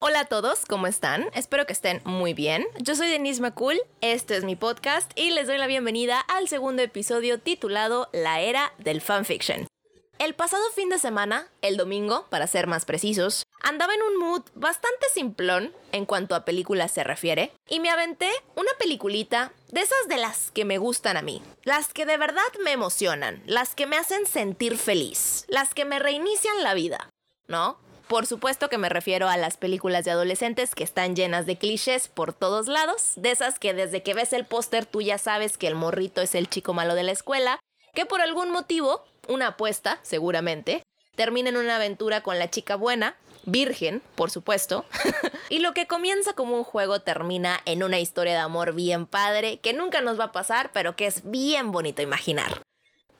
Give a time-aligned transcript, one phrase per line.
[0.00, 1.28] Hola a todos, ¿cómo están?
[1.34, 2.64] Espero que estén muy bien.
[2.78, 6.82] Yo soy Denise McCool, este es mi podcast y les doy la bienvenida al segundo
[6.82, 9.66] episodio titulado La Era del Fanfiction.
[10.20, 14.42] El pasado fin de semana, el domingo, para ser más precisos, andaba en un mood
[14.54, 20.06] bastante simplón en cuanto a películas se refiere y me aventé una peliculita de esas
[20.06, 23.88] de las que me gustan a mí, las que de verdad me emocionan, las que
[23.88, 27.10] me hacen sentir feliz, las que me reinician la vida,
[27.48, 27.80] ¿no?
[28.08, 32.08] Por supuesto que me refiero a las películas de adolescentes que están llenas de clichés
[32.08, 35.66] por todos lados, de esas que desde que ves el póster tú ya sabes que
[35.66, 37.60] el morrito es el chico malo de la escuela,
[37.92, 40.82] que por algún motivo, una apuesta seguramente,
[41.16, 44.86] termina en una aventura con la chica buena, virgen, por supuesto,
[45.50, 49.58] y lo que comienza como un juego termina en una historia de amor bien padre,
[49.58, 52.62] que nunca nos va a pasar, pero que es bien bonito imaginar.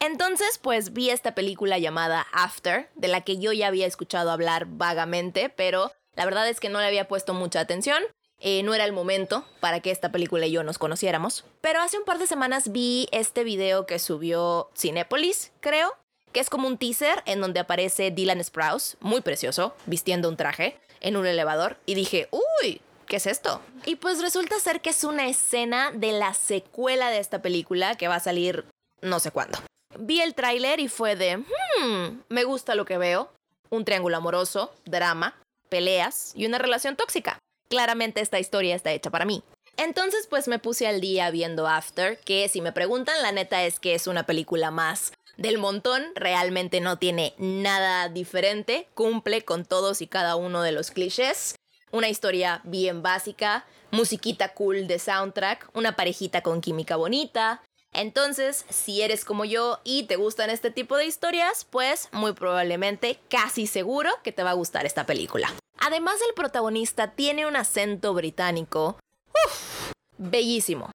[0.00, 4.66] Entonces, pues vi esta película llamada After, de la que yo ya había escuchado hablar
[4.66, 8.02] vagamente, pero la verdad es que no le había puesto mucha atención.
[8.40, 11.44] Eh, no era el momento para que esta película y yo nos conociéramos.
[11.60, 15.96] Pero hace un par de semanas vi este video que subió Cinepolis, creo,
[16.32, 20.78] que es como un teaser en donde aparece Dylan Sprouse, muy precioso, vistiendo un traje,
[21.00, 23.60] en un elevador, y dije, uy, ¿qué es esto?
[23.86, 28.08] Y pues resulta ser que es una escena de la secuela de esta película que
[28.08, 28.64] va a salir
[29.00, 29.58] no sé cuándo.
[29.96, 33.32] Vi el tráiler y fue de, hmm, me gusta lo que veo.
[33.70, 35.36] Un triángulo amoroso, drama,
[35.68, 37.38] peleas y una relación tóxica.
[37.68, 39.42] Claramente esta historia está hecha para mí.
[39.76, 43.78] Entonces pues me puse al día viendo After, que si me preguntan la neta es
[43.78, 50.02] que es una película más del montón, realmente no tiene nada diferente, cumple con todos
[50.02, 51.54] y cada uno de los clichés.
[51.92, 59.02] Una historia bien básica, musiquita cool de soundtrack, una parejita con química bonita, entonces, si
[59.02, 64.10] eres como yo y te gustan este tipo de historias, pues muy probablemente, casi seguro
[64.22, 65.52] que te va a gustar esta película.
[65.78, 68.98] Además, el protagonista tiene un acento británico.
[69.46, 70.90] Uf, bellísimo.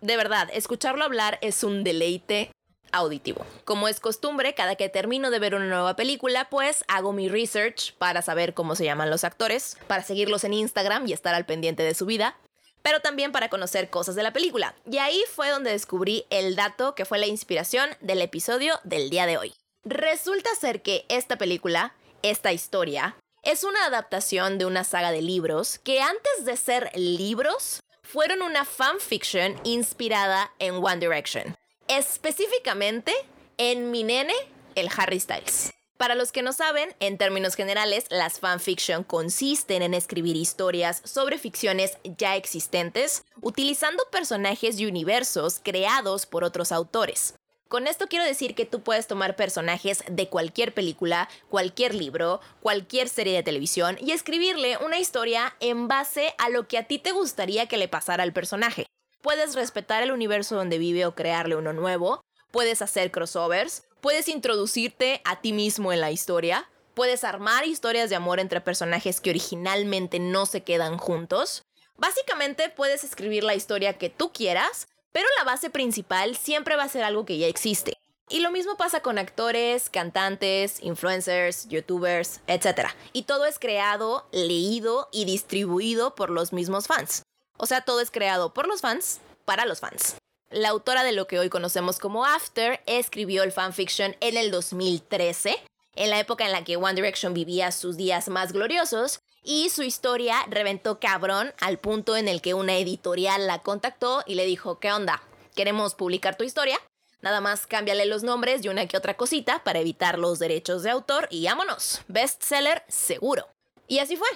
[0.00, 2.50] De verdad, escucharlo hablar es un deleite
[2.92, 3.44] auditivo.
[3.64, 7.94] Como es costumbre, cada que termino de ver una nueva película, pues hago mi research
[7.96, 11.82] para saber cómo se llaman los actores, para seguirlos en Instagram y estar al pendiente
[11.82, 12.36] de su vida
[12.84, 14.74] pero también para conocer cosas de la película.
[14.88, 19.24] Y ahí fue donde descubrí el dato que fue la inspiración del episodio del día
[19.24, 19.54] de hoy.
[19.84, 25.78] Resulta ser que esta película, esta historia, es una adaptación de una saga de libros
[25.78, 31.56] que antes de ser libros, fueron una fanfiction inspirada en One Direction.
[31.88, 33.14] Específicamente
[33.56, 34.34] en mi nene,
[34.74, 35.72] el Harry Styles.
[35.96, 41.38] Para los que no saben, en términos generales, las fanfiction consisten en escribir historias sobre
[41.38, 47.34] ficciones ya existentes, utilizando personajes y universos creados por otros autores.
[47.68, 53.08] Con esto quiero decir que tú puedes tomar personajes de cualquier película, cualquier libro, cualquier
[53.08, 57.12] serie de televisión y escribirle una historia en base a lo que a ti te
[57.12, 58.86] gustaría que le pasara al personaje.
[59.22, 65.22] Puedes respetar el universo donde vive o crearle uno nuevo, puedes hacer crossovers, puedes introducirte
[65.24, 70.18] a ti mismo en la historia, puedes armar historias de amor entre personajes que originalmente
[70.18, 71.64] no se quedan juntos.
[71.96, 76.88] Básicamente puedes escribir la historia que tú quieras, pero la base principal siempre va a
[76.90, 77.96] ser algo que ya existe.
[78.28, 82.88] Y lo mismo pasa con actores, cantantes, influencers, youtubers, etc.
[83.14, 87.22] Y todo es creado, leído y distribuido por los mismos fans.
[87.56, 90.16] O sea, todo es creado por los fans para los fans.
[90.54, 95.56] La autora de lo que hoy conocemos como After escribió el fanfiction en el 2013,
[95.96, 99.82] en la época en la que One Direction vivía sus días más gloriosos, y su
[99.82, 104.78] historia reventó cabrón al punto en el que una editorial la contactó y le dijo,
[104.78, 105.24] ¿qué onda?
[105.56, 106.78] ¿Queremos publicar tu historia?
[107.20, 110.90] Nada más cámbiale los nombres y una que otra cosita para evitar los derechos de
[110.90, 112.02] autor y vámonos.
[112.06, 113.48] Bestseller seguro.
[113.88, 114.28] Y así fue.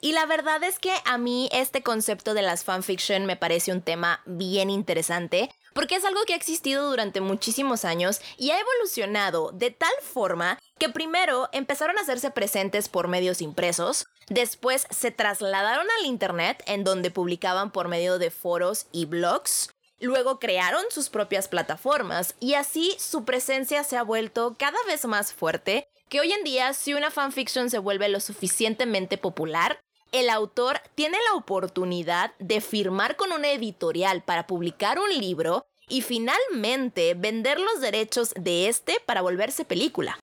[0.00, 3.82] Y la verdad es que a mí este concepto de las fanfiction me parece un
[3.82, 9.52] tema bien interesante porque es algo que ha existido durante muchísimos años y ha evolucionado
[9.52, 15.86] de tal forma que primero empezaron a hacerse presentes por medios impresos, después se trasladaron
[15.98, 21.48] al Internet en donde publicaban por medio de foros y blogs, luego crearon sus propias
[21.48, 26.44] plataformas y así su presencia se ha vuelto cada vez más fuerte que hoy en
[26.44, 29.80] día si una fanfiction se vuelve lo suficientemente popular,
[30.12, 36.02] el autor tiene la oportunidad de firmar con una editorial para publicar un libro y
[36.02, 40.18] finalmente vender los derechos de este para volverse película.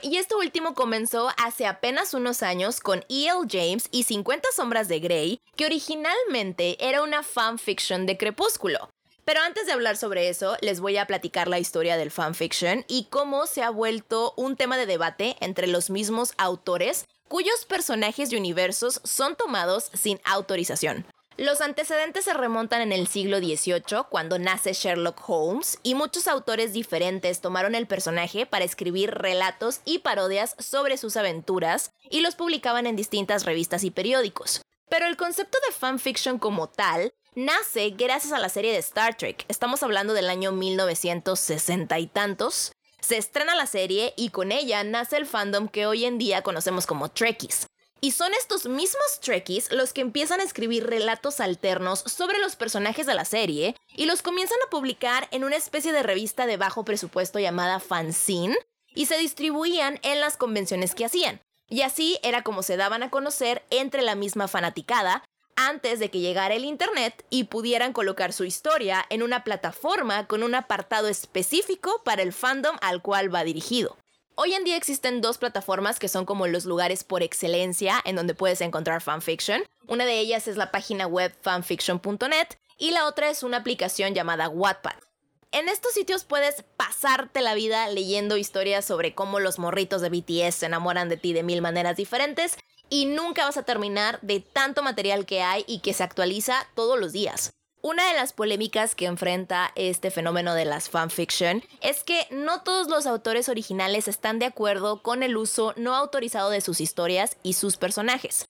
[0.00, 3.46] Y esto último comenzó hace apenas unos años con E.L.
[3.48, 8.90] James y 50 sombras de Grey, que originalmente era una fanfiction de Crepúsculo,
[9.24, 13.04] Pero antes de hablar sobre eso, les voy a platicar la historia del fanfiction y
[13.04, 18.36] cómo se ha vuelto un tema de debate entre los mismos autores cuyos personajes y
[18.36, 21.06] universos son tomados sin autorización.
[21.38, 26.74] Los antecedentes se remontan en el siglo XVIII, cuando nace Sherlock Holmes, y muchos autores
[26.74, 32.86] diferentes tomaron el personaje para escribir relatos y parodias sobre sus aventuras y los publicaban
[32.86, 34.60] en distintas revistas y periódicos.
[34.90, 39.44] Pero el concepto de fanfiction como tal nace gracias a la serie de Star Trek.
[39.48, 42.72] Estamos hablando del año 1960 y tantos.
[43.00, 46.86] Se estrena la serie y con ella nace el fandom que hoy en día conocemos
[46.86, 47.66] como Trekkies.
[48.00, 53.06] Y son estos mismos Trekkies los que empiezan a escribir relatos alternos sobre los personajes
[53.06, 56.84] de la serie y los comienzan a publicar en una especie de revista de bajo
[56.84, 58.56] presupuesto llamada Fanzine
[58.94, 61.40] y se distribuían en las convenciones que hacían.
[61.68, 65.24] Y así era como se daban a conocer entre la misma fanaticada
[65.68, 70.42] antes de que llegara el Internet y pudieran colocar su historia en una plataforma con
[70.42, 73.96] un apartado específico para el fandom al cual va dirigido.
[74.34, 78.34] Hoy en día existen dos plataformas que son como los lugares por excelencia en donde
[78.34, 79.62] puedes encontrar fanfiction.
[79.86, 82.48] Una de ellas es la página web fanfiction.net
[82.78, 84.96] y la otra es una aplicación llamada Wattpad.
[85.52, 90.54] En estos sitios puedes pasarte la vida leyendo historias sobre cómo los morritos de BTS
[90.54, 92.56] se enamoran de ti de mil maneras diferentes
[92.92, 97.00] y nunca vas a terminar de tanto material que hay y que se actualiza todos
[97.00, 97.50] los días.
[97.80, 102.88] Una de las polémicas que enfrenta este fenómeno de las fanfiction es que no todos
[102.88, 107.54] los autores originales están de acuerdo con el uso no autorizado de sus historias y
[107.54, 108.44] sus personajes.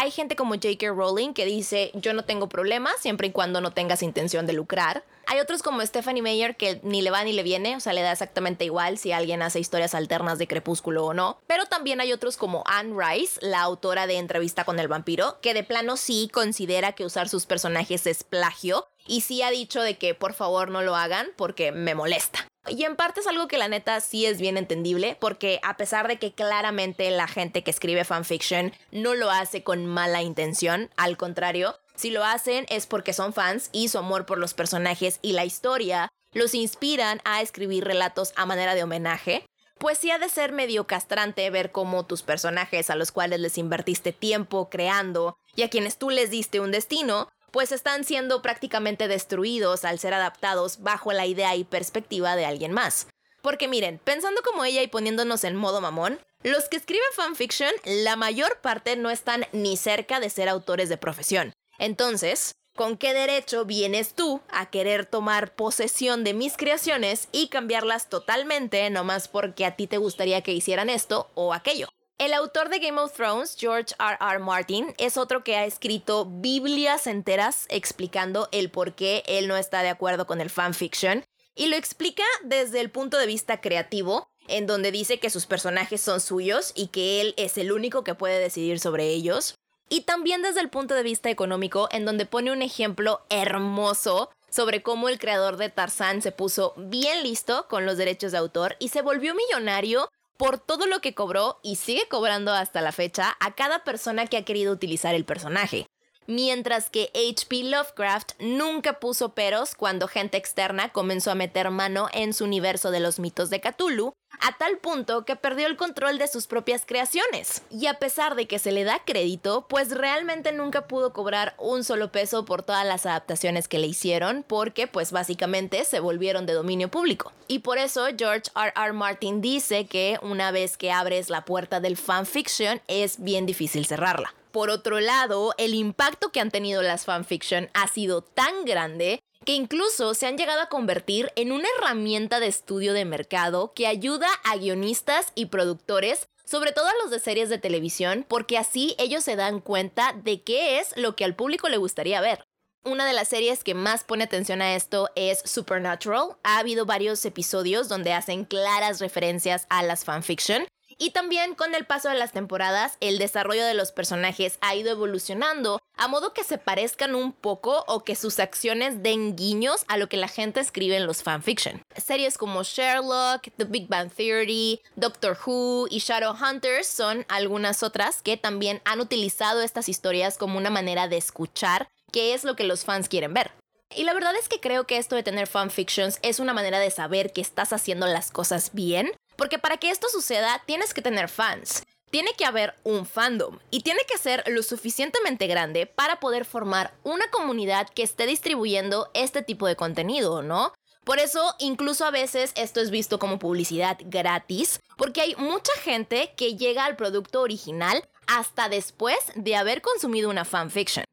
[0.00, 0.90] Hay gente como J.K.
[0.90, 5.02] Rowling que dice yo no tengo problema siempre y cuando no tengas intención de lucrar.
[5.26, 8.02] Hay otros como Stephanie Meyer que ni le va ni le viene, o sea, le
[8.02, 11.40] da exactamente igual si alguien hace historias alternas de Crepúsculo o no.
[11.48, 15.52] Pero también hay otros como Anne Rice, la autora de Entrevista con el vampiro, que
[15.52, 19.98] de plano sí considera que usar sus personajes es plagio y sí ha dicho de
[19.98, 22.47] que por favor no lo hagan porque me molesta.
[22.70, 26.08] Y en parte es algo que la neta sí es bien entendible, porque a pesar
[26.08, 31.16] de que claramente la gente que escribe fanfiction no lo hace con mala intención, al
[31.16, 35.32] contrario, si lo hacen es porque son fans y su amor por los personajes y
[35.32, 39.44] la historia los inspiran a escribir relatos a manera de homenaje.
[39.78, 43.58] Pues sí ha de ser medio castrante ver cómo tus personajes a los cuales les
[43.58, 49.08] invertiste tiempo creando y a quienes tú les diste un destino, pues están siendo prácticamente
[49.08, 53.06] destruidos al ser adaptados bajo la idea y perspectiva de alguien más.
[53.42, 58.16] Porque miren, pensando como ella y poniéndonos en modo mamón, los que escriben fanfiction, la
[58.16, 61.52] mayor parte no están ni cerca de ser autores de profesión.
[61.78, 68.08] Entonces, ¿con qué derecho vienes tú a querer tomar posesión de mis creaciones y cambiarlas
[68.08, 71.88] totalmente nomás porque a ti te gustaría que hicieran esto o aquello?
[72.18, 74.18] El autor de Game of Thrones, George R.
[74.20, 74.40] R.
[74.40, 79.82] Martin, es otro que ha escrito Biblias enteras explicando el por qué él no está
[79.82, 81.24] de acuerdo con el fanfiction
[81.54, 86.00] y lo explica desde el punto de vista creativo, en donde dice que sus personajes
[86.00, 89.54] son suyos y que él es el único que puede decidir sobre ellos.
[89.88, 94.82] Y también desde el punto de vista económico, en donde pone un ejemplo hermoso sobre
[94.82, 98.88] cómo el creador de Tarzán se puso bien listo con los derechos de autor y
[98.88, 103.54] se volvió millonario por todo lo que cobró y sigue cobrando hasta la fecha a
[103.54, 105.86] cada persona que ha querido utilizar el personaje
[106.28, 107.64] mientras que H.P.
[107.64, 113.00] Lovecraft nunca puso peros cuando gente externa comenzó a meter mano en su universo de
[113.00, 117.62] los mitos de Cthulhu, a tal punto que perdió el control de sus propias creaciones.
[117.70, 121.82] Y a pesar de que se le da crédito, pues realmente nunca pudo cobrar un
[121.82, 126.52] solo peso por todas las adaptaciones que le hicieron, porque pues básicamente se volvieron de
[126.52, 127.32] dominio público.
[127.48, 128.72] Y por eso George R.
[128.76, 128.92] R.
[128.92, 134.34] Martin dice que una vez que abres la puerta del fanfiction es bien difícil cerrarla.
[134.50, 139.52] Por otro lado, el impacto que han tenido las fanfiction ha sido tan grande que
[139.52, 144.28] incluso se han llegado a convertir en una herramienta de estudio de mercado que ayuda
[144.44, 149.24] a guionistas y productores, sobre todo a los de series de televisión, porque así ellos
[149.24, 152.44] se dan cuenta de qué es lo que al público le gustaría ver.
[152.84, 156.36] Una de las series que más pone atención a esto es Supernatural.
[156.42, 160.66] Ha habido varios episodios donde hacen claras referencias a las fanfiction
[160.98, 164.90] y también con el paso de las temporadas, el desarrollo de los personajes ha ido
[164.90, 169.96] evolucionando a modo que se parezcan un poco o que sus acciones den guiños a
[169.96, 171.82] lo que la gente escribe en los fanfiction.
[171.96, 178.36] Series como Sherlock, The Big Bang Theory, Doctor Who y Shadowhunters son algunas otras que
[178.36, 182.84] también han utilizado estas historias como una manera de escuchar qué es lo que los
[182.84, 183.52] fans quieren ver.
[183.94, 186.90] Y la verdad es que creo que esto de tener fanfictions es una manera de
[186.90, 191.30] saber que estás haciendo las cosas bien porque para que esto suceda tienes que tener
[191.30, 191.84] fans.
[192.10, 196.94] tiene que haber un fandom y tiene que ser lo suficientemente grande para poder formar
[197.04, 200.72] una comunidad que esté distribuyendo este tipo de contenido, ¿no?
[201.04, 206.32] Por eso, incluso a veces esto es visto como publicidad gratis, porque hay mucha gente
[206.34, 211.04] que llega al producto original hasta después de haber consumido una fanfiction.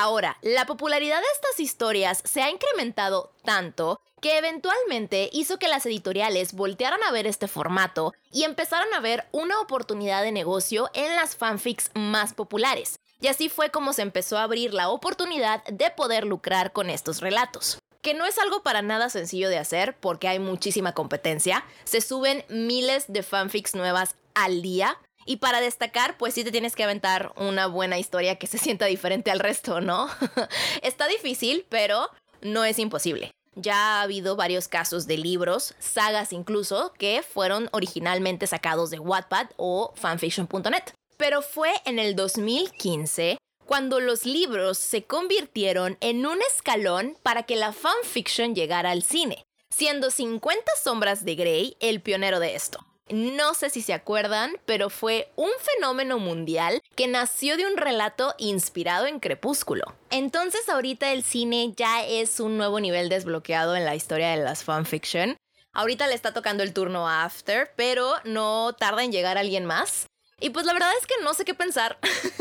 [0.00, 5.86] Ahora, la popularidad de estas historias se ha incrementado tanto que eventualmente hizo que las
[5.86, 11.16] editoriales voltearan a ver este formato y empezaran a ver una oportunidad de negocio en
[11.16, 13.00] las fanfics más populares.
[13.20, 17.20] Y así fue como se empezó a abrir la oportunidad de poder lucrar con estos
[17.20, 17.78] relatos.
[18.00, 21.64] Que no es algo para nada sencillo de hacer porque hay muchísima competencia.
[21.82, 24.96] Se suben miles de fanfics nuevas al día.
[25.28, 28.86] Y para destacar, pues sí te tienes que aventar una buena historia que se sienta
[28.86, 30.08] diferente al resto, ¿no?
[30.82, 32.08] Está difícil, pero
[32.40, 33.30] no es imposible.
[33.54, 39.48] Ya ha habido varios casos de libros, sagas incluso, que fueron originalmente sacados de Wattpad
[39.58, 40.94] o fanfiction.net.
[41.18, 47.56] Pero fue en el 2015 cuando los libros se convirtieron en un escalón para que
[47.56, 52.87] la fanfiction llegara al cine, siendo 50 sombras de Grey el pionero de esto.
[53.10, 58.34] No sé si se acuerdan, pero fue un fenómeno mundial que nació de un relato
[58.38, 59.94] inspirado en Crepúsculo.
[60.10, 64.64] Entonces ahorita el cine ya es un nuevo nivel desbloqueado en la historia de las
[64.64, 65.36] fanfiction.
[65.72, 70.06] Ahorita le está tocando el turno a After, pero no tarda en llegar alguien más.
[70.40, 71.98] Y pues la verdad es que no sé qué pensar,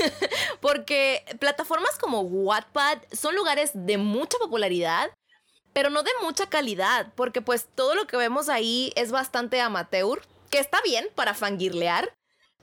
[0.61, 5.09] porque plataformas como Wattpad son lugares de mucha popularidad,
[5.73, 10.21] pero no de mucha calidad, porque pues todo lo que vemos ahí es bastante amateur,
[10.49, 12.13] que está bien para fangirlear,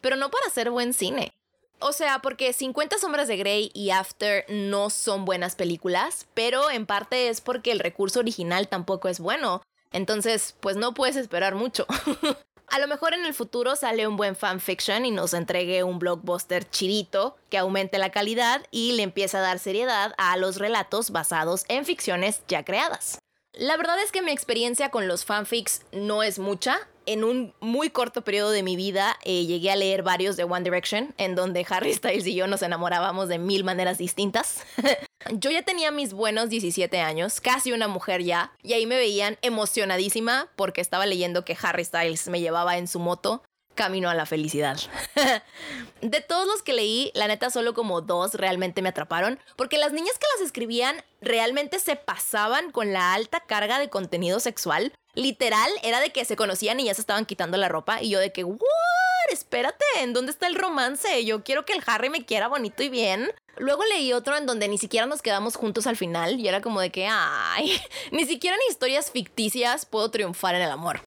[0.00, 1.33] pero no para hacer buen cine.
[1.81, 6.87] O sea, porque 50 sombras de Grey y After no son buenas películas, pero en
[6.87, 9.62] parte es porque el recurso original tampoco es bueno.
[9.93, 11.87] Entonces, pues no puedes esperar mucho.
[12.69, 16.69] A lo mejor en el futuro sale un buen fanfiction y nos entregue un blockbuster
[16.69, 21.64] chirito que aumente la calidad y le empiece a dar seriedad a los relatos basados
[21.69, 23.19] en ficciones ya creadas.
[23.56, 27.90] La verdad es que mi experiencia con los fanfics no es mucha, en un muy
[27.90, 31.64] corto periodo de mi vida eh, llegué a leer varios de One Direction, en donde
[31.68, 34.64] Harry Styles y yo nos enamorábamos de mil maneras distintas.
[35.32, 39.38] yo ya tenía mis buenos 17 años, casi una mujer ya, y ahí me veían
[39.42, 43.42] emocionadísima porque estaba leyendo que Harry Styles me llevaba en su moto
[43.75, 44.78] camino a la felicidad.
[46.00, 49.93] de todos los que leí, la neta solo como dos realmente me atraparon, porque las
[49.93, 54.93] niñas que las escribían realmente se pasaban con la alta carga de contenido sexual.
[55.14, 58.19] Literal, era de que se conocían y ya se estaban quitando la ropa y yo
[58.19, 58.61] de que, ¿what?
[59.31, 61.25] Espérate, ¿en dónde está el romance?
[61.25, 63.31] Yo quiero que el Harry me quiera bonito y bien.
[63.57, 66.81] Luego leí otro en donde ni siquiera nos quedamos juntos al final y era como
[66.81, 71.00] de que, ay, ni siquiera en historias ficticias puedo triunfar en el amor.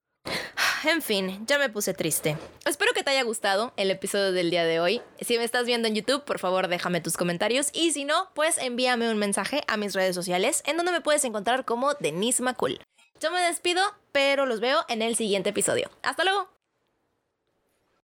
[0.83, 2.37] En fin, ya me puse triste.
[2.65, 5.01] Espero que te haya gustado el episodio del día de hoy.
[5.21, 8.57] Si me estás viendo en YouTube, por favor déjame tus comentarios y si no, pues
[8.57, 12.79] envíame un mensaje a mis redes sociales en donde me puedes encontrar como Denise McCool.
[13.19, 13.81] Yo me despido,
[14.11, 15.89] pero los veo en el siguiente episodio.
[16.03, 16.56] Hasta luego.